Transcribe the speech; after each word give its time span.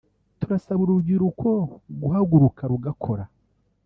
turasaba 0.39 0.79
urubyiruko 0.83 1.49
guhaguruka 2.01 2.61
rugakora 2.71 3.23